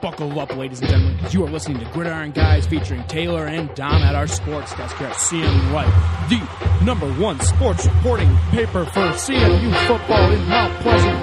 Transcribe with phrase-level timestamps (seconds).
[0.00, 1.18] Buckle up, ladies and gentlemen.
[1.30, 5.08] You are listening to Gridiron Guys featuring Taylor and Dom at our sports desk here
[5.08, 5.92] at CMU Life,
[6.30, 11.18] the number one sports reporting paper for CMU football in Mount Pleasant.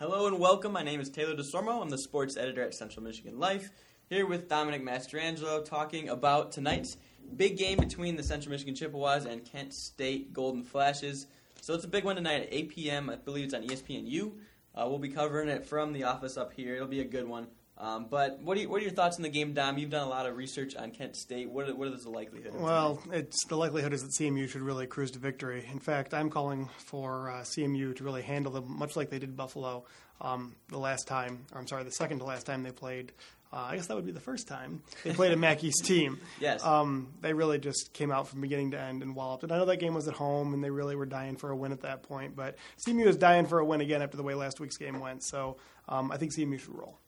[0.00, 0.72] Hello and welcome.
[0.72, 1.82] My name is Taylor DesOrmeau.
[1.82, 3.70] I'm the sports editor at Central Michigan Life.
[4.08, 6.96] Here with Dominic Mastrangelo talking about tonight's
[7.36, 11.28] big game between the Central Michigan Chippewas and Kent State Golden Flashes.
[11.62, 13.08] So it's a big one tonight at 8 p.m.
[13.08, 14.32] I believe it's on ESPNU.
[14.74, 16.74] Uh, we'll be covering it from the office up here.
[16.74, 17.46] It'll be a good one.
[17.78, 19.78] Um, but what are, you, what are your thoughts on the game, Dom?
[19.78, 21.48] You've done a lot of research on Kent State.
[21.48, 22.56] What, are, what is the likelihood?
[22.56, 23.18] Of Well, tonight?
[23.18, 25.64] it's the likelihood is that CMU should really cruise to victory.
[25.70, 29.36] In fact, I'm calling for uh, CMU to really handle them much like they did
[29.36, 29.84] Buffalo
[30.20, 33.12] um, the last time, or I'm sorry, the second to last time they played.
[33.52, 36.18] Uh, I guess that would be the first time they played a MAC East team.
[36.40, 36.64] Yes.
[36.64, 39.42] Um, they really just came out from beginning to end and walloped.
[39.42, 41.56] And I know that game was at home, and they really were dying for a
[41.56, 42.34] win at that point.
[42.34, 42.56] But
[42.86, 45.22] CMU is dying for a win again after the way last week's game went.
[45.22, 46.98] So um, I think CMU should roll.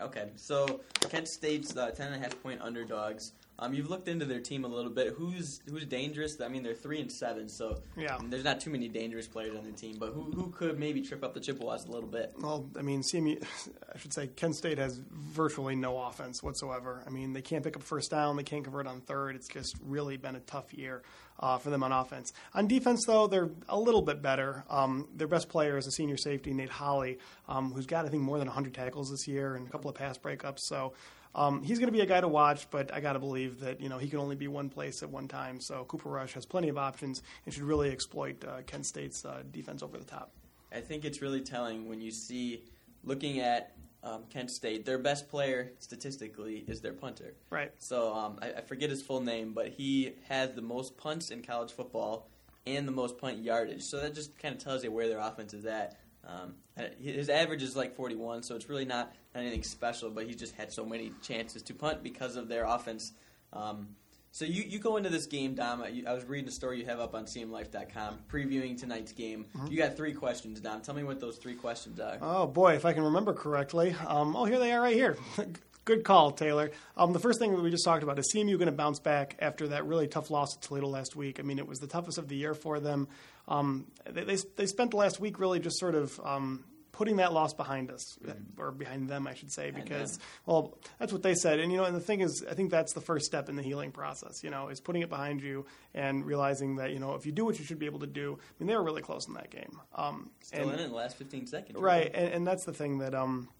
[0.00, 3.32] Okay, so Kent State's uh, ten and a half point underdogs.
[3.58, 5.14] Um, you've looked into their team a little bit.
[5.14, 6.40] Who's who's dangerous?
[6.40, 8.18] I mean, they're three and seven, so Yeah.
[8.28, 9.96] there's not too many dangerous players on their team.
[9.98, 12.34] But who who could maybe trip up the Chippewas a little bit?
[12.38, 13.42] Well, I mean, CMU,
[13.94, 17.02] I should say, Kent State has virtually no offense whatsoever.
[17.06, 19.36] I mean, they can't pick up first down, they can't convert on third.
[19.36, 21.02] It's just really been a tough year
[21.40, 22.32] uh, for them on offense.
[22.54, 24.64] On defense, though, they're a little bit better.
[24.68, 27.18] Um, their best player is a senior safety, Nate Holley,
[27.48, 29.96] um, who's got, I think, more than 100 tackles this year and a couple of
[29.96, 30.60] pass breakups.
[30.60, 30.92] So
[31.36, 33.80] um, he's going to be a guy to watch, but I got to believe that
[33.80, 35.60] you know he can only be one place at one time.
[35.60, 39.42] So Cooper Rush has plenty of options and should really exploit uh, Kent State's uh,
[39.52, 40.32] defense over the top.
[40.72, 42.64] I think it's really telling when you see
[43.04, 44.86] looking at um, Kent State.
[44.86, 47.34] Their best player statistically is their punter.
[47.50, 47.72] Right.
[47.78, 51.42] So um, I, I forget his full name, but he has the most punts in
[51.42, 52.28] college football
[52.66, 53.82] and the most punt yardage.
[53.82, 55.98] So that just kind of tells you where their offense is at.
[56.26, 56.54] Um,
[57.00, 60.10] his average is like 41, so it's really not, not anything special.
[60.10, 63.12] But he's just had so many chances to punt because of their offense.
[63.52, 63.88] Um,
[64.32, 65.80] so you, you go into this game, Dom.
[65.80, 69.46] I, I was reading a story you have up on CMLife.com previewing tonight's game.
[69.70, 70.82] You got three questions, Dom.
[70.82, 72.18] Tell me what those three questions are.
[72.20, 73.96] Oh boy, if I can remember correctly.
[74.06, 75.16] Um, oh, here they are, right here.
[75.86, 76.72] Good call, Taylor.
[76.96, 79.36] Um, the first thing that we just talked about is CMU going to bounce back
[79.38, 81.38] after that really tough loss at Toledo last week.
[81.38, 83.06] I mean, it was the toughest of the year for them.
[83.46, 86.20] Um, they, they they spent the last week really just sort of.
[86.22, 88.18] Um, Putting that loss behind us,
[88.56, 91.60] or behind them, I should say, because well, that's what they said.
[91.60, 93.62] And you know, and the thing is, I think that's the first step in the
[93.62, 94.42] healing process.
[94.42, 97.44] You know, is putting it behind you and realizing that you know if you do
[97.44, 98.38] what you should be able to do.
[98.40, 99.78] I mean, they were really close in that game.
[99.94, 101.78] Um, Still and- in it in the last 15 seconds.
[101.78, 103.50] Right, and, and that's the thing that um,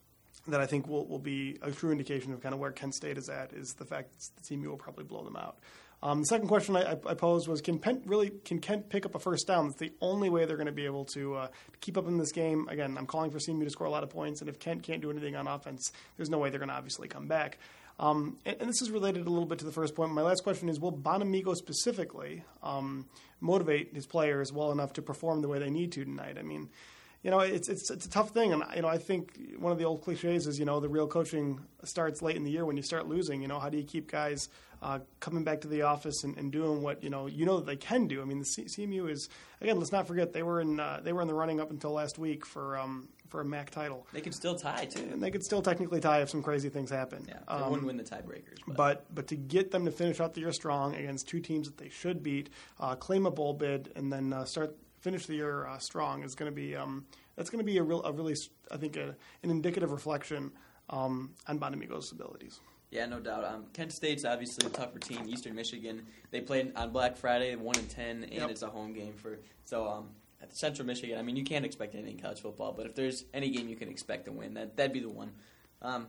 [0.48, 3.18] that I think will, will be a true indication of kind of where Kent State
[3.18, 5.58] is at is the fact that CMU will probably blow them out.
[6.02, 9.14] Um, the second question I, I posed was: Can Kent really can Kent pick up
[9.14, 9.68] a first down?
[9.68, 11.48] That's the only way they're going to be able to, uh,
[11.80, 12.68] keep up in this game.
[12.68, 15.00] Again, I'm calling for CMU to score a lot of points, and if Kent can't
[15.00, 17.58] do anything on offense, there's no way they're going to obviously come back.
[17.98, 20.12] Um, and, and this is related a little bit to the first point.
[20.12, 23.06] My last question is: Will Bonamego specifically um,
[23.40, 26.36] motivate his players well enough to perform the way they need to tonight?
[26.38, 26.68] I mean
[27.26, 29.78] you know, it's it's it's a tough thing, and you know, I think one of
[29.78, 32.76] the old cliches is, you know, the real coaching starts late in the year when
[32.76, 33.42] you start losing.
[33.42, 34.48] You know, how do you keep guys
[34.80, 37.66] uh, coming back to the office and, and doing what you know you know that
[37.66, 38.22] they can do?
[38.22, 39.28] I mean, the C- CMU is
[39.60, 39.76] again.
[39.78, 42.16] Let's not forget they were in uh, they were in the running up until last
[42.16, 45.02] week for um, for a MAC title, They could still tie, too.
[45.12, 47.24] and they could still technically tie if some crazy things happen.
[47.26, 48.58] Yeah, they Um, wouldn't win the tiebreakers.
[48.68, 51.66] But, but but to get them to finish out the year strong against two teams
[51.66, 54.76] that they should beat, uh, claim a bowl bid, and then uh, start
[55.06, 57.06] finish the year uh, strong is going to be um,
[57.36, 58.34] that's going to be a real a really
[58.72, 60.50] I think a, an indicative reflection
[60.90, 62.58] um, on Bonamego's abilities.
[62.90, 63.44] yeah, no doubt.
[63.44, 65.20] Um, Kent State's obviously a tougher team.
[65.28, 66.04] Eastern Michigan.
[66.32, 68.50] They played on Black Friday, one and ten, and Yep.
[68.50, 69.38] it's a home game for.
[69.64, 70.08] So um,
[70.42, 73.24] at Central Michigan, I mean, you can't expect anything in college football, but if there's
[73.32, 75.30] any game you can expect to win, that that'd be the one.
[75.82, 76.08] Um,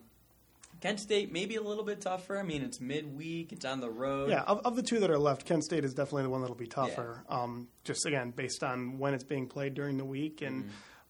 [0.82, 2.38] Kent State maybe a little bit tougher.
[2.38, 3.52] I mean, it's midweek.
[3.52, 4.30] It's on the road.
[4.30, 6.56] Yeah, of, of the two that are left, Kent State is definitely the one that'll
[6.56, 7.24] be tougher.
[7.30, 10.66] Um, just again based on when it's being played during the week, and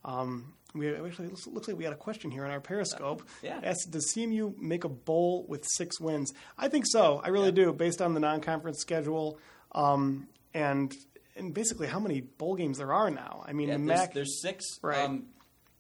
[0.05, 0.09] Mm-hmm.
[0.19, 3.27] um, we actually looks, looks like we got a question here on our Periscope.
[3.41, 3.59] Yeah.
[3.63, 6.33] Asked, does CMU make a bowl with six wins?
[6.57, 7.19] I think so.
[7.23, 7.65] I really Yeah.
[7.65, 9.39] do, based on the non-conference schedule,
[9.73, 10.93] um, and
[11.35, 13.43] and basically how many bowl games there are now.
[13.47, 14.13] I mean, Yeah, the there's, MAC.
[14.13, 14.99] there's six Right.
[15.05, 15.25] um,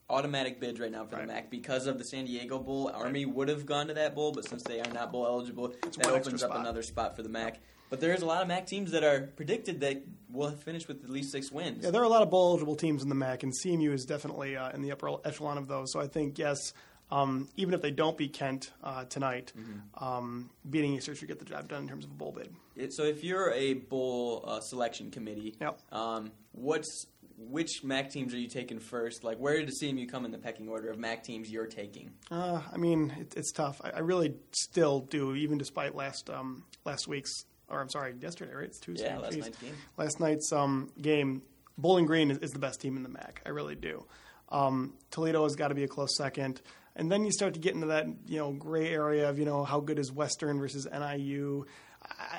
[0.09, 1.27] automatic bids right now for Right.
[1.27, 2.89] the MAC because of the San Diego Bowl.
[2.93, 6.07] Army would have gone to that bowl, but since they are not bowl eligible, that
[6.07, 7.59] opens up another spot for the MAC.
[7.89, 11.03] But there is a lot of MAC teams that are predicted that will finish with
[11.03, 11.83] at least six wins.
[11.85, 14.05] Yeah, there are a lot of bowl eligible teams in the MAC, and CMU is
[14.05, 15.91] definitely uh, in the upper echelon of those.
[15.93, 16.73] So I think yes,
[17.11, 20.03] um, even if they don't beat Kent uh, tonight, Mm-hmm.
[20.03, 22.53] um, beating Eastern should get the job done in terms of a bowl bid.
[22.75, 25.79] It- so if you're a bowl uh, selection committee, Yep.
[25.93, 27.07] um, what's
[27.37, 29.23] which MAC teams are you taking first?
[29.23, 32.11] Like, where did the CMU come in the pecking order of MAC teams you're taking?
[32.31, 33.79] Uh, I mean, it, it's tough.
[33.83, 38.53] I, I, really still do, even despite last um, last week's, or I'm sorry, yesterday,
[38.53, 38.65] right?
[38.65, 39.05] It's Tuesday.
[39.05, 39.73] Yeah, last night's game.
[39.97, 41.43] Last night's um, game,
[41.77, 43.41] Bowling Green is, is, the best team in the MAC.
[43.45, 44.05] I really do.
[44.49, 46.61] Um, Toledo has got to be a close second.
[46.95, 49.63] And then you start to get into that, you know, gray area of, you know,
[49.63, 51.65] how good is Western versus NIU.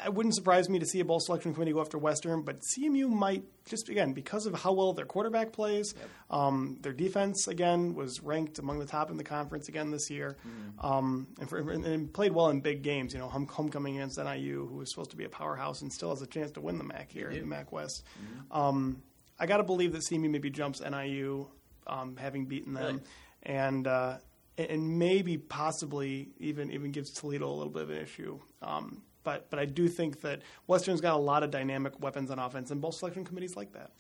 [0.05, 3.09] I wouldn't surprise me to see a bowl selection committee go after Western, but CMU
[3.11, 5.95] might just again because of how well their quarterback plays.
[5.97, 6.09] Yep.
[6.31, 10.37] Um, their defense again was ranked among the top in the conference again this year,
[10.47, 10.87] mm-hmm.
[10.87, 13.13] um, and, for, and, played well in big games.
[13.13, 16.11] You know, home, homecoming against NIU, who was supposed to be a powerhouse and still
[16.11, 18.05] has a chance to win the MAC here, in the MAC West.
[18.19, 18.59] Mm-hmm.
[18.59, 19.03] Um,
[19.39, 21.47] I got to believe that CMU maybe jumps NIU,
[21.87, 23.01] um, having beaten them, really?
[23.43, 23.87] and.
[23.87, 24.19] Uh,
[24.57, 28.41] and maybe possibly even even gives Toledo a little bit of an issue.
[28.61, 32.39] Um, but but I do think that Western's got a lot of dynamic weapons on
[32.39, 33.91] offense, and both selection committees like that.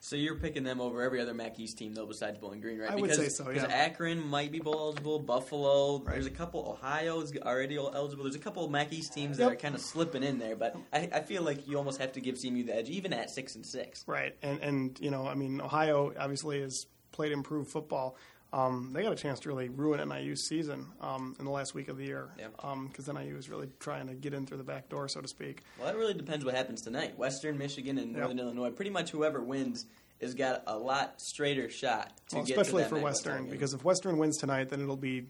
[0.00, 2.90] So you're picking them over every other MAC East team though, besides Bowling Green, right?
[2.90, 3.48] I because, would say so.
[3.48, 3.54] Yeah.
[3.54, 5.98] Because Akron might be bowl eligible, Buffalo.
[5.98, 6.12] Right.
[6.12, 6.78] There's a couple.
[6.80, 8.24] Ohio is already eligible.
[8.24, 9.48] There's a couple of MAC East teams yep.
[9.48, 12.12] that are kind of slipping in there, but I, I, feel like you almost have
[12.12, 14.04] to give CMU the edge, even at six and six.
[14.06, 18.16] Right, and and you know, I mean, Ohio obviously has played improved football.
[18.52, 21.88] Um, they got a chance to really ruin NIU's season um, in the last week
[21.88, 24.88] of the year because um, NIU is really trying to get in through the back
[24.88, 25.62] door, so to speak.
[25.78, 27.18] Well, that really depends what happens tonight.
[27.18, 28.46] Western Michigan and Northern yep.
[28.46, 29.84] Illinois, pretty much whoever wins
[30.22, 34.38] has got a lot straighter shot to well, especially for Western because if Western wins
[34.38, 35.26] tonight, then it'll be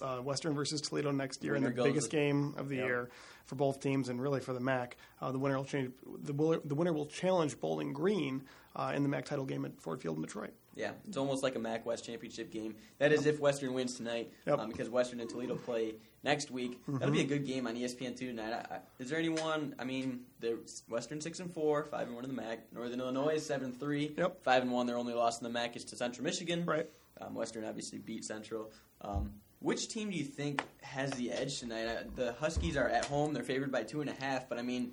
[0.00, 2.86] uh, Western versus Toledo next year in the biggest game of the yep.
[2.86, 3.10] year
[3.44, 4.96] for both teams and really for the MAC.
[5.20, 5.92] Uh, the winner will change.
[6.22, 8.44] The, the winner will challenge Bowling Green
[8.76, 10.52] uh, in the MAC title game at Ford Field in Detroit.
[10.74, 12.76] Yeah, it's almost like a MAC West championship game.
[12.98, 14.58] That is if Western wins tonight, yep.
[14.58, 16.80] um, because Western and Toledo play next week.
[16.82, 16.98] Mm-hmm.
[16.98, 18.52] That'll be a good game on ESPN two tonight.
[18.52, 19.74] I, I, is there anyone?
[19.78, 20.58] I mean, the
[20.88, 22.72] Western six and four, five and one in the MAC.
[22.72, 24.42] Northern Illinois seven three, yep.
[24.42, 24.86] five and one.
[24.86, 26.64] Their only loss in the MAC is to Central Michigan.
[26.64, 26.88] Right.
[27.20, 28.72] Um, Western obviously beat Central.
[29.02, 31.86] Um, which team do you think has the edge tonight?
[31.86, 34.48] Uh, the Huskies are at home; they're favored by two and a half.
[34.48, 34.92] But I mean,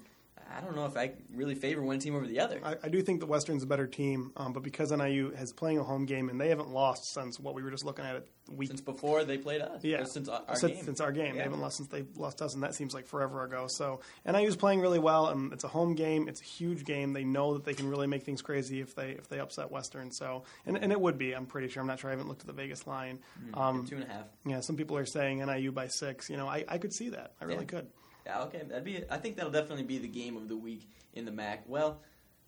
[0.55, 2.59] I don't know if I really favor one team over the other.
[2.63, 5.77] I, I do think the Western's a better team, um, but because NIU has playing
[5.77, 8.27] a home game and they haven't lost since what we were just looking at it
[8.51, 9.83] week since before they played us.
[9.83, 10.83] Yeah, since our, since, game.
[10.85, 11.33] Since our game, yeah.
[11.33, 13.67] they haven't lost since they lost us, and that seems like forever ago.
[13.69, 16.27] So NIU's playing really well, and it's a home game.
[16.27, 17.13] It's a huge game.
[17.13, 20.11] They know that they can really make things crazy if they if they upset Western.
[20.11, 21.33] So and, and it would be.
[21.33, 21.81] I'm pretty sure.
[21.81, 22.09] I'm not sure.
[22.09, 23.19] I haven't looked at the Vegas line.
[23.43, 24.25] Mm, um, two and a half.
[24.45, 26.29] Yeah, some people are saying NIU by six.
[26.29, 27.33] You know, I, I could see that.
[27.41, 27.65] I really yeah.
[27.65, 27.87] could.
[28.29, 28.61] Yeah, okay.
[28.67, 29.03] That'd be.
[29.09, 31.63] I think that'll definitely be the game of the week in the MAC.
[31.67, 31.99] Well,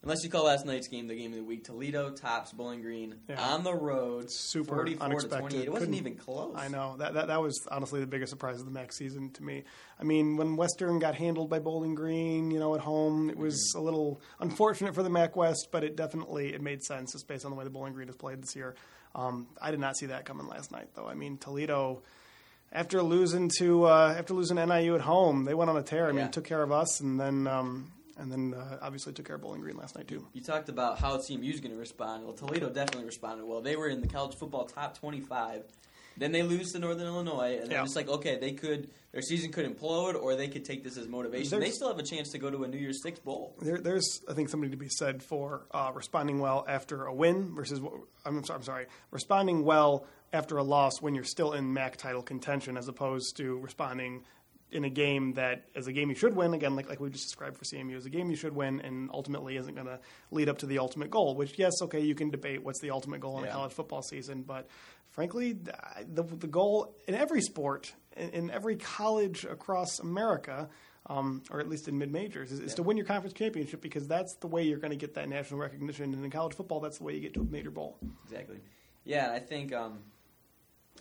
[0.03, 3.15] unless you call last night's game the game of the week, Toledo tops Bowling Green
[3.27, 3.41] yeah.
[3.41, 5.33] on the road, super 44 unexpected.
[5.33, 5.65] To 28.
[5.65, 6.55] It wasn't even close.
[6.55, 9.43] I know that, that that was honestly the biggest surprise of the MAC season to
[9.43, 9.63] me.
[9.99, 13.55] I mean, when Western got handled by Bowling Green, you know, at home, it was
[13.55, 13.81] mm-hmm.
[13.81, 17.43] a little unfortunate for the MAC West, but it definitely it made sense just based
[17.43, 18.75] on the way the Bowling Green has played this year.
[19.15, 21.07] Um, I did not see that coming last night, though.
[21.07, 22.03] I mean, Toledo
[22.71, 26.07] after losing to uh, after losing NIU at home, they went on a tear.
[26.07, 29.35] I mean, took care of us, and then um, and then uh, obviously took care
[29.35, 30.25] of Bowling Green last night too.
[30.33, 32.23] You talked about how CMU is going to respond.
[32.23, 33.61] Well, Toledo definitely responded well.
[33.61, 35.63] They were in the college football top twenty-five.
[36.17, 37.83] Then they lose to Northern Illinois, and they're yeah.
[37.83, 41.07] just like, okay, they could their season could implode, or they could take this as
[41.07, 41.49] motivation.
[41.49, 43.55] There's, they still have a chance to go to a New Year's Six bowl.
[43.61, 47.55] There, there's, I think, something to be said for uh, responding well after a win
[47.55, 47.81] versus.
[48.25, 52.21] I'm sorry, I'm sorry, responding well after a loss when you're still in MAC title
[52.21, 54.23] contention, as opposed to responding
[54.71, 56.53] in a game that is a game you should win.
[56.53, 59.09] Again, like like we just described for CMU, is a game you should win, and
[59.13, 59.99] ultimately isn't going to
[60.31, 61.35] lead up to the ultimate goal.
[61.35, 63.51] Which, yes, okay, you can debate what's the ultimate goal in yeah.
[63.51, 64.67] a college football season, but
[65.09, 70.69] frankly, the the goal in every sport, in, in every college across America.
[71.07, 72.75] Um, or at least in mid majors, is, is yeah.
[72.75, 75.59] to win your conference championship because that's the way you're going to get that national
[75.59, 76.13] recognition.
[76.13, 77.97] And in college football, that's the way you get to a major bowl.
[78.23, 78.59] Exactly.
[79.03, 80.03] Yeah, I think um,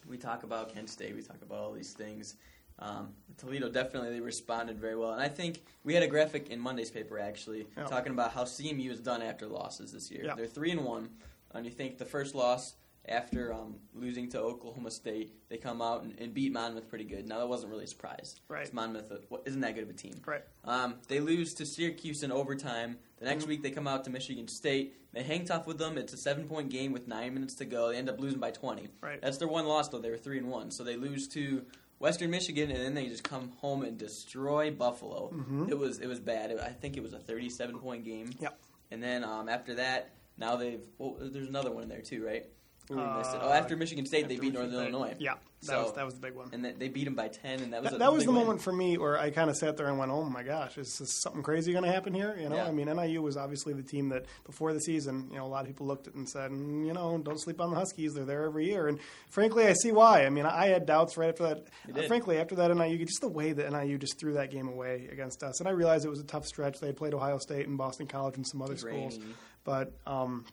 [0.09, 2.37] we talk about Kent State, we talk about all these things.
[2.79, 6.59] Um, Toledo definitely they responded very well, and I think we had a graphic in
[6.59, 10.33] Monday's paper actually talking about how CMU has done after losses this year.
[10.35, 11.11] They're three and one,
[11.53, 12.75] and you think the first loss
[13.09, 17.27] after um, losing to Oklahoma State, they come out and, and, beat Monmouth pretty good.
[17.27, 18.37] Now that wasn't really a surprise.
[18.49, 18.73] Right.
[18.73, 20.21] Monmouth uh, isn't that good of a team.
[20.27, 20.43] Right.
[20.65, 22.99] Um, they lose to Syracuse in overtime.
[23.21, 24.97] The next week they come out to Michigan State.
[25.13, 25.99] They hang tough with them.
[25.99, 27.91] It's a seven point game with nine minutes to go.
[27.91, 28.89] They end up losing by twenty.
[29.01, 29.21] Right.
[29.21, 29.99] That's their one loss though.
[29.99, 31.65] They were three and one, so they lose to
[31.99, 35.31] Western Michigan, and then they just come home and destroy Buffalo.
[35.35, 35.69] Mm-hmm.
[35.69, 36.51] It was it was bad.
[36.59, 38.31] I think it was a thirty-seven point game.
[38.41, 38.59] Yep.
[38.91, 42.47] And then um, after that, now they've well, there's another one in there too, right?
[42.91, 43.41] Who we missed it?
[43.41, 44.93] Uh, Oh, after Michigan State, they after beat Michigan Northern State.
[44.93, 45.17] Illinois.
[45.21, 46.49] Yeah, that So- was that was the big one.
[46.53, 48.27] and that they beat them by ten, and that was That, a, that was big
[48.29, 48.41] the win.
[48.43, 50.97] moment for me where I kind of sat there and went, "Oh my gosh, is
[50.99, 52.67] this something crazy going to happen here?" You know, Yeah.
[52.67, 55.61] I mean, NIU was obviously the team that before the season, you know, a lot
[55.63, 58.13] of people looked at it and said, mm, "You know, don't sleep on the Huskies;
[58.15, 60.27] they're there every year." And frankly, I see why.
[60.27, 61.69] I mean, I had doubts right after that.
[61.97, 65.09] Uh, frankly, after that NIU, just the way that NIU just threw that game away
[65.13, 66.81] against us, and I realized it was a tough stretch.
[66.81, 69.19] They had played Ohio State and Boston College and some other was schools,
[69.65, 69.93] but.
[70.07, 70.45] Um,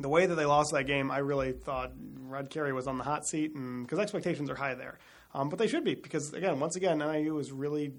[0.00, 3.04] the way that they lost that game, I really thought Rod Carey was on the
[3.04, 4.98] hot seat, and because expectations are high there,
[5.34, 7.92] um, but they should be because again, once again, NIU is really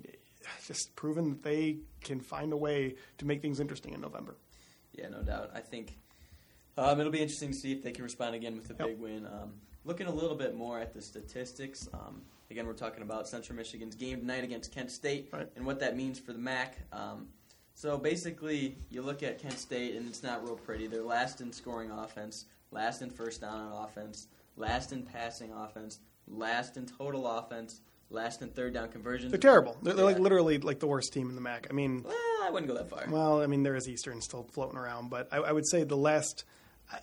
[0.65, 4.35] just proven that they can find a way to make things interesting in November.
[4.93, 5.51] Yeah, no doubt.
[5.53, 5.97] I think
[6.77, 8.87] um, it'll be interesting to see if they can respond again with a Yep.
[8.87, 9.25] big win.
[9.25, 11.87] Um, looking a little bit more at the statistics.
[11.93, 15.49] Um, again, we're talking about Central Michigan's game tonight against Kent State Right.
[15.55, 16.77] and what that means for the MAC.
[17.77, 20.87] So basically, you look at Kent State, and it's not real pretty.
[20.87, 25.99] They're last in scoring offense, last in first down on offense, last in passing offense,
[26.27, 29.31] last in total offense, last in third down conversions.
[29.31, 29.77] They're terrible.
[29.83, 31.67] They're, they're like literally like the worst team in the MAC.
[31.69, 33.05] I mean, Well, I wouldn't go that far.
[33.07, 35.95] Well, I mean, there is Eastern still floating around, but I, I would say the
[35.95, 36.45] last,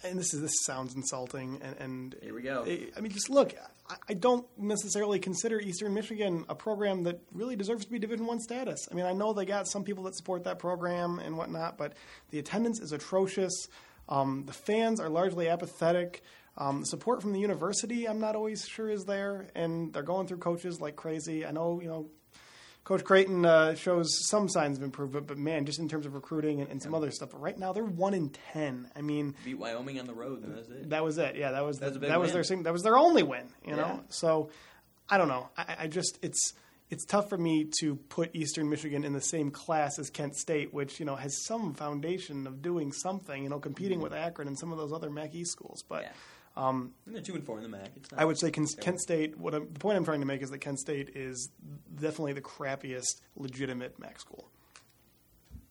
[0.02, 2.64] and this is this sounds insulting, and, and Here we go.
[2.96, 3.54] I mean, just look.
[4.08, 8.40] I, don't necessarily consider Eastern Michigan a program that really deserves to be Division One
[8.40, 8.88] status.
[8.90, 11.92] I mean, I know they got some people that support that program and whatnot, but
[12.30, 13.52] the attendance is atrocious.
[14.08, 16.22] Um, the fans are largely apathetic.
[16.56, 20.38] Um, support from the university, I'm not always sure is there, and they're going through
[20.38, 21.44] coaches like crazy.
[21.44, 22.06] I know, you know,
[22.84, 26.60] Coach Creighton uh, shows some signs of improvement, but man, just in terms of recruiting
[26.60, 27.30] and, and some other stuff.
[27.30, 28.90] But right now, they're one in ten.
[28.94, 30.90] I mean, Beat Wyoming on the road, and that's it.
[30.90, 31.36] that was it.
[31.36, 33.46] Yeah, that was That was the- that was their sing- that was their only win.
[33.66, 34.00] You know, Yeah.
[34.10, 34.50] so
[35.08, 35.48] I don't know.
[35.56, 36.52] I, I just it's
[36.90, 40.74] it's tough for me to put Eastern Michigan in the same class as Kent State,
[40.74, 43.42] which you know has some foundation of doing something.
[43.42, 46.02] You know, competing with Akron and some of those other MAC East schools, but.
[46.02, 46.04] Mm-hmm.
[46.04, 46.12] Yeah.
[46.56, 47.90] Um, they're two and four in the MAC.
[47.96, 48.68] It's not I would say Kent.
[48.80, 49.36] Kent State.
[49.36, 51.50] What I'm, the point I'm trying to make is that Kent State is
[52.00, 54.48] definitely the crappiest legitimate MAC school.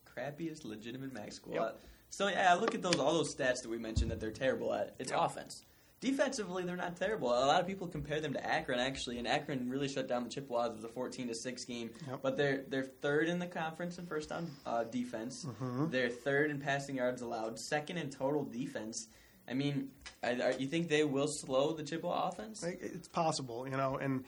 [0.05, 1.53] crappiest legitimate MAC school.
[1.53, 1.61] Yep.
[1.61, 1.71] Uh,
[2.09, 4.73] So yeah, I look at those all those stats that we mentioned that they're terrible
[4.73, 4.95] at.
[4.99, 5.19] It's Yep.
[5.21, 5.65] offense.
[6.01, 7.29] Defensively, they're not terrible.
[7.29, 10.29] A lot of people compare them to Akron actually, and Akron really shut down the
[10.29, 10.75] Chippewas.
[10.75, 12.19] with a fourteen to six game, Yep.
[12.21, 15.45] but they're they're third in the conference in first down uh, defense.
[15.45, 15.89] Mm-hmm.
[15.91, 19.07] They're third in passing yards allowed, second in total defense.
[19.47, 19.89] I mean,
[20.23, 22.63] I, I, you think they will slow the Chippewa offense?
[22.63, 24.23] It's possible, you know, and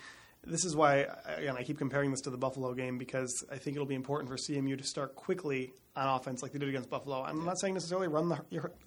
[0.45, 3.75] this is why again I keep comparing this to the Buffalo game because I think
[3.75, 7.23] it'll be important for CMU to start quickly on offense like they did against Buffalo.
[7.23, 8.39] I'm not saying necessarily run the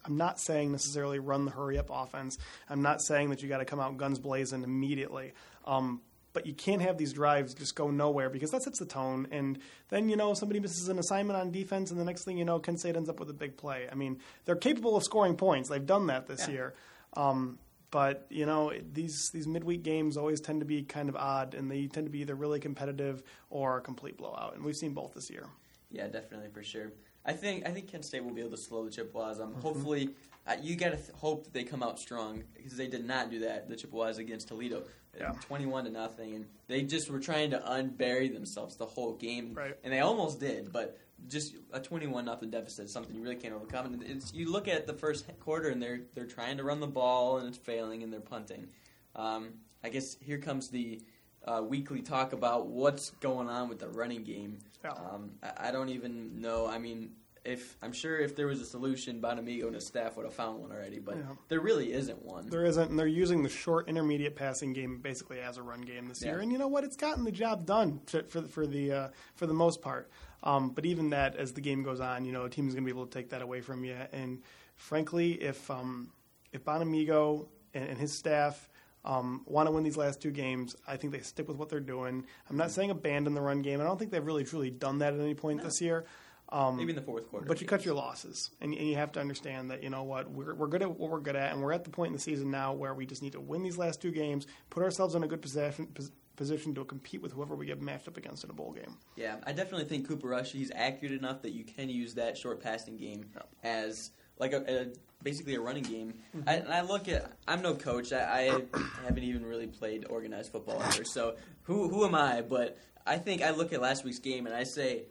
[0.05, 2.39] I'm not saying necessarily run the hurry up offense.
[2.69, 5.33] I'm not saying that you got to come out guns blazing immediately.
[5.67, 6.01] Um,
[6.39, 9.27] but you can't have these drives just go nowhere because that sets the tone.
[9.33, 12.45] And then, you know, somebody misses an assignment on defense, and the next thing you
[12.45, 13.89] know, Kent State ends up with a big play.
[13.91, 15.69] I mean, they're capable of scoring points.
[15.69, 16.53] They've done that this Yeah.
[16.55, 16.75] year.
[17.15, 17.59] Um,
[17.91, 21.69] but you know these these midweek games always tend to be kind of odd, and
[21.69, 24.55] they tend to be either really competitive or a complete blowout.
[24.55, 25.47] And we've seen both this year.
[25.91, 26.93] Yeah, definitely for sure.
[27.27, 29.41] I think I think Kent State will be able to slow the Chippewas.
[29.41, 29.61] Um, Mm-hmm.
[29.63, 30.11] hopefully,
[30.47, 33.31] uh, you got to th- hope that they come out strong because they did not
[33.31, 33.69] do that.
[33.69, 34.83] The Chippewas against Toledo,
[35.19, 35.33] Yeah.
[35.41, 39.77] twenty-one to nothing, and they just were trying to unbury themselves the whole game, Right.
[39.83, 40.73] and they almost did.
[40.73, 40.99] But
[41.29, 43.87] just a twenty-one nothing deficit is something you really can't overcome.
[43.95, 46.87] And it's you look at the first quarter, and they're they're trying to run the
[46.87, 48.69] ball, and it's failing, and they're punting.
[49.17, 51.01] Um, I guess here comes the
[51.45, 54.59] uh, weekly talk about what's going on with the running game.
[54.85, 54.91] Yeah.
[54.93, 56.67] Um, I, I don't even know.
[56.67, 57.13] I mean,
[57.45, 60.61] if I'm sure if there was a solution, Bonamego and his staff would have found
[60.61, 61.23] one already, but Yeah.
[61.49, 62.49] there really isn't one.
[62.49, 66.09] There isn't, and they're using the short intermediate passing game basically as a run game
[66.09, 66.39] this year.
[66.41, 66.85] And you know what?
[66.85, 70.11] It's gotten the job done for for, for the uh, for the most part.
[70.43, 72.85] Um, but even that, as the game goes on, you know, a team is going
[72.85, 73.97] to be able to take that away from you.
[74.13, 74.43] And
[74.77, 76.13] frankly, if um,
[76.53, 78.69] if Bonamego and, and his staff
[79.05, 81.81] um, want to win these last two games, I think they stick with what they're
[81.81, 82.25] doing.
[82.51, 83.81] I'm not saying abandon the run game.
[83.81, 85.65] I don't think they've really truly done that at any point No.
[85.65, 86.05] this year.
[86.51, 87.45] Um, Maybe in the fourth quarter.
[87.47, 90.31] but you cut your losses, and, and you have to understand that you know what
[90.31, 92.19] we're we're good at what we're good at, and we're at the point in the
[92.19, 95.23] season now where we just need to win these last two games, put ourselves in
[95.23, 95.89] a good position
[96.37, 98.97] position to compete with whoever we get matched up against in a bowl game.
[99.17, 100.53] Yeah, I definitely think Cooper Rush.
[100.53, 103.43] He's accurate enough that you can use that short passing game Yeah.
[103.65, 104.87] as like a, a
[105.23, 106.15] basically a running game.
[106.37, 106.49] Mm-hmm.
[106.49, 108.13] I, and I look at I'm no coach.
[108.13, 108.63] I, I
[109.05, 111.05] haven't even really played organized football ever.
[111.05, 112.41] So who who am I?
[112.43, 115.03] But I think I look at last week's game and I say,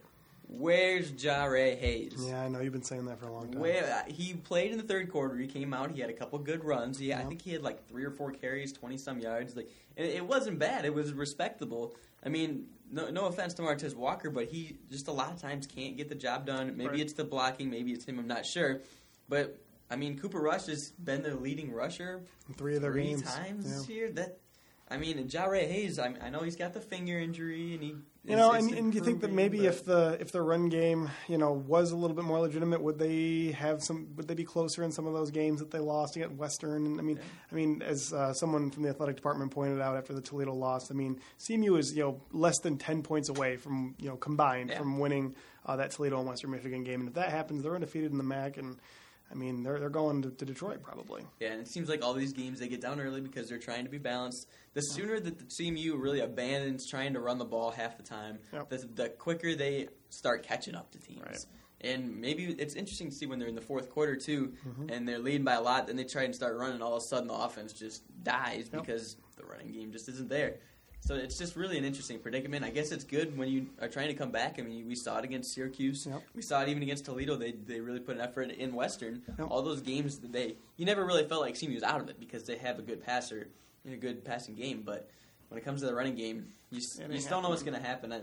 [0.48, 2.13] where's Jahray Hayes?
[2.18, 3.60] Yeah, I know you've been saying that for a long time.
[3.62, 5.92] Where uh, he played in the third quarter, he came out.
[5.92, 6.98] He had a couple good runs.
[7.00, 9.56] He, I think he had like three or four carries, twenty some yards.
[9.56, 10.86] Like it, it wasn't bad.
[10.86, 11.96] It was respectable.
[12.25, 15.68] I mean, no, no offense to Martez Walker, but he just a lot of times
[15.68, 16.75] can't get the job done.
[16.75, 17.00] Maybe Right.
[17.01, 18.18] it's the blocking, maybe it's him.
[18.20, 18.82] I'm not sure,
[19.30, 23.04] but I mean, Cooper Rush has been their leading rusher In three of their three
[23.06, 23.22] games.
[23.24, 23.77] times Yeah.
[23.77, 24.12] this year.
[24.12, 24.39] That
[24.89, 26.00] I mean, and Jahray Hayes.
[26.00, 27.96] I, I know he's got the finger injury, and he.
[28.24, 31.10] You know, and, and you think that maybe but- if the if the run game,
[31.29, 34.08] you know, was a little bit more legitimate, would they have some?
[34.15, 36.86] Would they be closer in some of those games that they lost against Western?
[36.86, 37.20] And I mean,
[37.51, 40.91] I mean, as uh, someone from the athletic department pointed out after the Toledo loss,
[40.91, 44.70] I mean, CMU is you know less than ten points away from you know combined
[44.72, 44.79] Yeah.
[44.79, 47.00] from winning uh, that Toledo and Western Michigan game.
[47.01, 48.77] And if that happens, they're undefeated in the MAC, and
[49.29, 51.24] I mean, they're they're going to, to Detroit probably.
[51.39, 53.84] Yeah, and it seems like all these games they get down early because they're trying
[53.84, 54.48] to be balanced.
[54.74, 58.39] The sooner that the CMU really abandons trying to run the ball half the time,
[58.53, 58.69] Yep.
[58.69, 61.22] the, the quicker they start catching up to teams.
[61.25, 61.46] Right.
[61.81, 64.89] And maybe it's interesting to see when they're in the fourth quarter too, Mm-hmm.
[64.89, 65.88] and they're leading by a lot.
[65.88, 66.81] Then they try and start running.
[66.81, 68.81] All of a sudden, the offense just dies Yep.
[68.86, 70.55] because the running game just isn't there.
[71.00, 72.66] So it's just really an interesting predicament.
[72.66, 74.58] I guess it's good when you are trying to come back.
[74.60, 76.06] I mean, we saw it against Syracuse.
[76.06, 76.22] Yep.
[76.36, 77.36] We saw it even against Toledo.
[77.36, 79.22] They they really put an effort in Western.
[79.39, 79.48] Yep.
[79.50, 82.20] All those games that they you never really felt like CMU was out of it
[82.20, 83.48] because they have a good passer
[83.86, 84.82] and a good passing game.
[84.86, 85.10] But
[85.50, 87.86] when it comes to the running game, you, It you still know what's going to
[87.86, 88.12] happen.
[88.12, 88.22] I,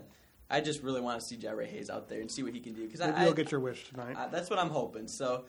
[0.50, 2.74] I just really want to see Jahray Hayes out there and see what he can
[2.74, 4.14] do because I, you'll get your wish tonight.
[4.16, 5.08] uh, that's what I'm hoping.
[5.08, 5.44] So,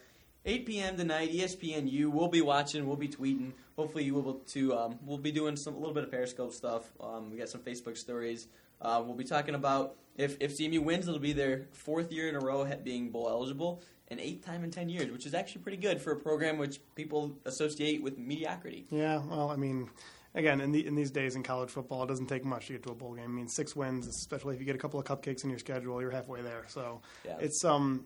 [0.46, 0.96] 8 p.m.
[0.98, 2.08] tonight, ESPNU.
[2.12, 2.86] We'll be watching.
[2.86, 3.54] We'll be tweeting.
[3.76, 4.76] Hopefully, you will too.
[4.76, 6.84] Um, we'll be doing some a little bit of Periscope stuff.
[7.02, 8.48] Um, we got some Facebook stories.
[8.80, 12.36] Uh, we'll be talking about if if CMU wins, it'll be their fourth year in
[12.36, 15.78] a row being bowl eligible, and eighth time in 10 years, which is actually pretty
[15.78, 18.86] good for a program which people associate with mediocrity.
[18.92, 19.90] Yeah, well, I mean,
[20.36, 22.84] again, in, the, in these days in college football, it doesn't take much to get
[22.84, 23.26] to a bowl game.
[23.26, 26.00] I mean, six wins, especially if you get a couple of cupcakes in your schedule,
[26.02, 26.66] you're halfway there.
[26.68, 27.38] So Yeah.
[27.40, 28.06] it's um,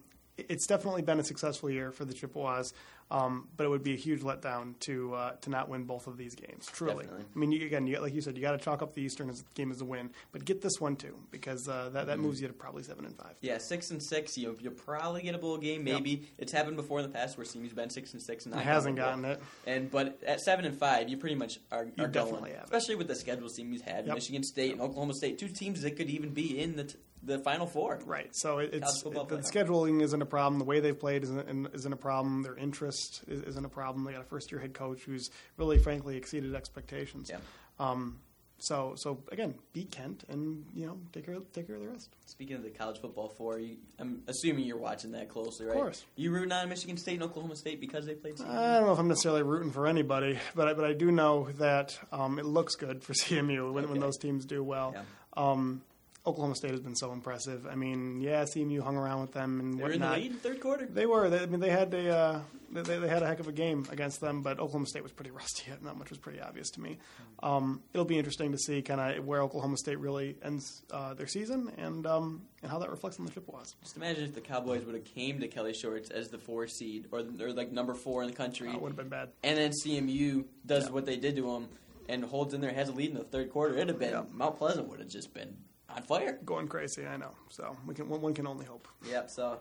[0.49, 2.73] it's definitely been a successful year for the Chippewas,
[3.11, 6.15] um, but it would be a huge letdown to uh, to not win both of
[6.17, 6.67] these games.
[6.71, 7.25] Truly, Definitely.
[7.35, 9.29] I mean, you, again, you, like you said, you got to chalk up the Eastern
[9.29, 12.39] as, game as a win, but get this one too because uh, that that moves
[12.39, 13.33] you to probably seven and five.
[13.41, 14.37] Yeah, six and six.
[14.37, 15.83] You you'll probably get a bowl game.
[15.83, 18.61] Maybe it's happened before in the past where CMU's been six and six and not
[18.61, 19.41] It hasn't gotten it.
[19.65, 22.65] And but at seven and five, you pretty much are, You definitely going, have it.
[22.65, 24.05] especially with the schedule CMU's had.
[24.05, 24.15] Yep.
[24.15, 27.39] Michigan State and Oklahoma State, two teams that could even be in the t- the
[27.39, 27.99] Final Four.
[28.05, 28.29] Right.
[28.33, 29.51] So it, it's football the playoff.
[29.51, 30.59] scheduling isn't a problem.
[30.59, 32.43] The way they've played isn't isn't a problem.
[32.43, 34.03] Their interest is, isn't a problem.
[34.05, 37.29] They got a first year head coach who's really, frankly, exceeded expectations.
[37.29, 37.37] Yeah.
[37.79, 38.19] Um,
[38.61, 42.09] so so again, beat Kent and you know take care take care of the rest.
[42.25, 45.75] Speaking of the college football four, you, I'm assuming you're watching that closely, right?
[45.75, 46.05] Of course.
[46.15, 48.49] You rooting on Michigan State and Oklahoma State because they played CMU?
[48.49, 51.49] I don't know if I'm necessarily rooting for anybody, but I, but I do know
[51.57, 54.93] that um, it looks good for CMU when, when those teams do well.
[54.95, 55.03] Yeah.
[55.37, 55.81] Um,
[56.25, 57.65] Oklahoma State has been so impressive.
[57.65, 60.37] I mean, yeah, CMU hung around with them and they were in the lead in
[60.37, 60.85] third quarter.
[60.85, 61.29] They were.
[61.29, 63.87] They, I mean, they had a uh, they, they had a heck of a game
[63.89, 65.71] against them, but Oklahoma State was pretty rusty.
[65.71, 66.97] and that much was pretty obvious to me.
[67.41, 71.25] Um, it'll be interesting to see kind of where Oklahoma State really ends uh, their
[71.27, 73.75] season and um, and how that reflects on the Chippewas.
[73.81, 77.05] Just imagine if the Cowboys would have came to Kelly Shorts as the four seed
[77.11, 79.29] or, or like number four in the country, Uh, would have been bad.
[79.43, 80.91] and then CMU does Yeah.
[80.91, 81.69] what they did to them
[82.09, 83.75] and holds in there, has a lead in the third quarter.
[83.75, 84.23] It'd have been Yeah.
[84.33, 85.55] Mount Pleasant would have just been
[85.95, 86.39] on fire.
[86.45, 87.31] Going crazy, I know.
[87.49, 88.87] So we can one, one can only hope.
[89.09, 89.29] Yep.
[89.29, 89.59] So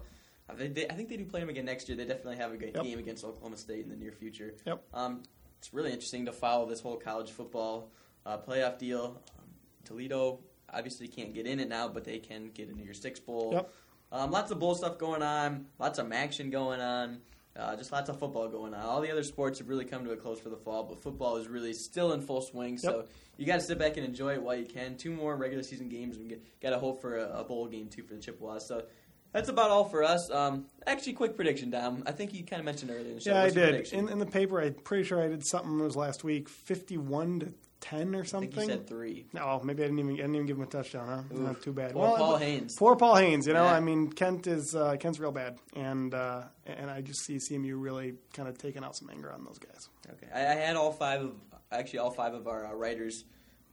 [0.49, 1.97] uh, they, they, I think they do play them again next year.
[1.97, 2.85] They definitely have a good Yep.
[2.85, 4.55] game against Oklahoma State in the near future.
[4.67, 4.83] Yep.
[4.95, 5.23] Um,
[5.59, 7.91] it's really interesting to follow this whole college football
[8.25, 9.21] uh, playoff deal.
[9.39, 9.45] Um,
[9.85, 10.41] Toledo
[10.73, 13.51] obviously can't get in it now, but they can get into your six bowl.
[13.55, 13.73] Yep.
[14.11, 15.67] Um, lots of bowl stuff going on.
[15.79, 17.19] Lots of action going on.
[17.59, 18.81] Uh, just lots of football going on.
[18.81, 21.39] All the other sports have really come to a close for the fall, but football
[21.39, 22.79] is really still in full swing.
[22.79, 24.97] So you got to sit back and enjoy it while you can.
[24.97, 27.89] Two more regular season games, and we got to hope for a, a bowl game
[27.89, 28.69] too for the Chippewas.
[28.69, 28.85] So
[29.33, 30.31] that's about all for us.
[30.31, 32.05] Um, actually, quick prediction, Dom.
[32.07, 33.33] I think you kind of mentioned earlier in the show.
[33.33, 33.93] Yeah, I What's your did.
[33.93, 35.81] In, in the paper, I'm pretty sure I did something.
[35.81, 38.51] It was last week, fifty-one to ten or I something.
[38.51, 39.27] think you said three.
[39.33, 41.07] No, maybe I didn't even I didn't even give him a touchdown.
[41.31, 41.35] Huh?
[41.35, 41.41] Oof.
[41.41, 41.93] Not too bad.
[41.93, 42.77] Poor Paul but- Haynes.
[42.77, 43.47] Poor Paul Haynes.
[43.47, 43.75] You know, Yeah.
[43.75, 47.75] I mean, Kent is uh, Kent's real bad, and uh, and I just see CMU
[47.81, 49.89] really kind of taking out some anger on those guys.
[50.11, 51.33] Okay, I, I had all five of
[51.71, 53.25] actually all five of our uh, writers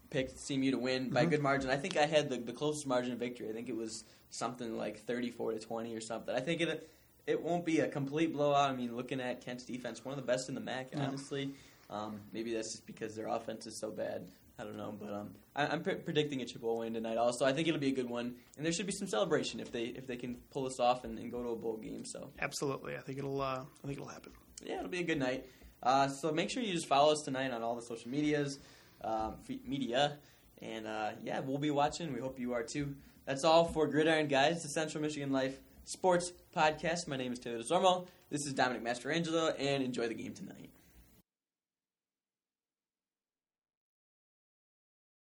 [0.09, 1.13] picked CMU to win Mm-hmm.
[1.13, 1.69] by a good margin.
[1.69, 3.49] I think I had the, the closest margin of victory.
[3.49, 6.33] I think it was something like thirty four to twenty or something.
[6.35, 6.89] I think it
[7.27, 8.69] it won't be a complete blowout.
[8.69, 11.05] I mean, looking at Kent's defense, one of the best in the MAC, Yeah.
[11.07, 11.49] honestly.
[11.89, 14.27] Um, maybe that's just because their offense is so bad.
[14.57, 17.17] I don't know, but um, I, I'm pre- predicting a Chippewa win tonight.
[17.17, 19.71] Also, I think it'll be a good one, and there should be some celebration if
[19.71, 22.05] they if they can pull this off and, and go to a bowl game.
[22.05, 24.31] So Absolutely, I think it'll uh, I think it'll happen.
[24.63, 25.45] yeah, it'll be a good night.
[25.83, 28.59] Uh, so make sure you just follow us tonight on all the social medias,
[29.03, 30.17] um, fe- media,
[30.61, 32.13] and uh, yeah, we'll be watching.
[32.13, 32.95] We hope you are too.
[33.25, 37.07] That's all for Gridiron Guys, the Central Michigan Life Sports Podcast.
[37.09, 38.07] My name is Taylor DesOrmeau.
[38.29, 40.69] This is Dominic Mastrangelo, and enjoy the game tonight.